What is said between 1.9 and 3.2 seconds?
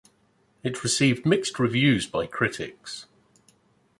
by critics.